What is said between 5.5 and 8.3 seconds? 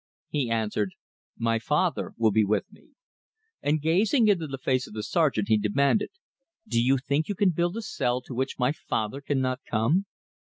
demanded, "Do you think you can build a cell